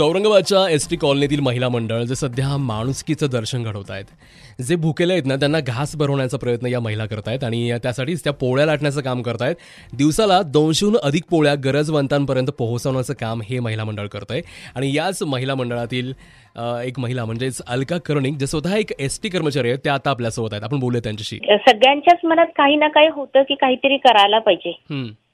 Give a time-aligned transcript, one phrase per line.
[0.00, 5.26] औरंगाबादच्या S T कॉलनीतील महिला मंडळ जे सध्या माणुसकीचं दर्शन घडवत आहेत जे भुकेले आहेत
[5.26, 9.54] ना त्यांना घास भरवण्याचा प्रयत्न या महिला करतायत आणि त्यासाठीच त्या पोळ्या लाटण्याचं काम करतायत
[9.96, 14.42] दिवसाला दोनशेहून अधिक पोळ्या गरजवंतांपर्यंत पोहोचवण्याचं काम हे महिला मंडळ करत आहे.
[14.76, 16.12] आणि याच महिला मंडळातील
[16.84, 20.52] एक महिला म्हणजेच अलका कर्णिक जे स्वतः एक एस टी कर्मचारी आहेत त्या आता आपल्यासोबत
[20.52, 20.64] आहेत.
[20.64, 21.38] आपण बोलूया त्यांच्याशी.
[21.68, 24.72] सगळ्यांच्याच मनात काही ना काही होतं की काहीतरी करायला पाहिजे.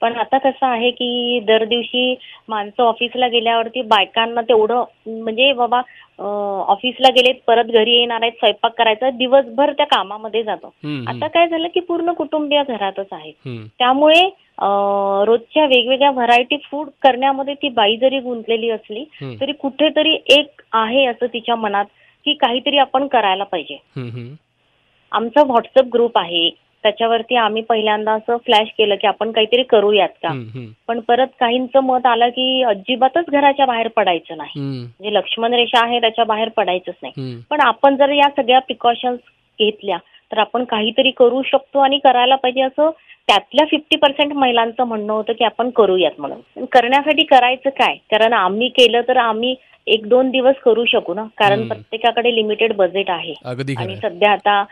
[0.01, 2.15] पण आता कसं आहे की दर दिवशी
[2.49, 5.81] माणसं ऑफिसला गेल्यावरती बायकांना तेवढं म्हणजे बाबा
[6.67, 10.67] ऑफिसला गेलेत परत घरी येणार आहेत स्वयंपाक करायचा दिवसभर त्या कामामध्ये जातो.
[11.07, 14.21] आता काय झालं की पूर्ण कुटुंबीय घरातच हम्म, त्यामुळे
[15.25, 19.03] रोजच्या वेगवेगळ्या व्हरायटी फूड करण्यामध्ये ती बाई जरी गुंतलेली असली
[19.41, 21.85] तरी कुठेतरी एक आहे असं तिच्या मनात
[22.25, 23.77] की काहीतरी आपण करायला पाहिजे.
[25.11, 26.49] आमचा व्हॉट्सअप ग्रुप आहे.
[26.83, 30.29] त्याच्यावरती आम्ही पहिल्यांदा असं फ्लॅश केलं की आपण काहीतरी करूयात का?
[30.87, 34.59] पण परत काहींचं मत आलं की अजिबातच घराच्या बाहेर पडायचं नाही.
[34.59, 37.35] म्हणजे लक्ष्मण रेषा आहे त्याच्या बाहेर पडायचंच नाही.
[37.49, 39.19] पण आपण जर या सगळ्या प्रिकॉशन्स
[39.59, 39.97] घेतल्या
[40.31, 42.89] तर आपण काहीतरी करू शकतो आणि करायला पाहिजे असं
[43.29, 46.65] त्यातल्या फिफ्टी पर्सेंट महिलांचं म्हणणं होतं की आपण करूयात म्हणून.
[46.65, 47.95] करण्यासाठी करायचं काय?
[47.95, 49.55] कारण आम्ही केलं तर आम्ही
[49.87, 51.23] एक दोन दिवस करू शकू ना?
[51.37, 51.67] कारण.
[51.67, 53.33] प्रत्येकाकडे लिमिटेड बजेट आहे.
[53.77, 54.63] आणि सध्या आता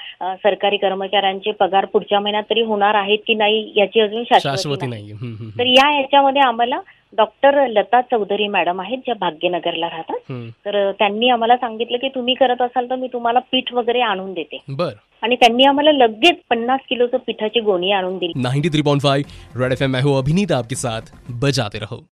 [0.44, 5.14] सरकारी कर्मचाऱ्यांचे पगार पुढच्या महिन्यात तरी होणार आहेत की नाही याची अजून शाश्वती नाही.
[5.60, 6.80] तर या याच्यामध्ये आम्हाला
[7.18, 10.32] डॉक्टर लता चौधरी मॅडम आहेत ज्या भाग्यनगरला राहतात.
[10.66, 14.58] तर त्यांनी आम्हाला सांगितलं की तुम्ही करत असाल तर मी तुम्हाला पीठ वगैरे आणून देते.
[14.70, 14.92] बर.
[15.22, 18.34] आणि त्यांनी आम्हाला लगेच पन्नास किलोचं पिठाची गोणी आणून दिली.
[18.36, 19.24] 93.5
[19.56, 22.04] रेड एफ एम अभिनीता अभिनीत आपके साथ बजाते रहो.